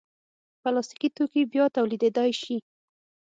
پلاستيکي 0.61 1.09
توکي 1.15 1.41
بیا 1.51 1.65
تولیدېدای 1.75 2.31
شي. 2.41 2.57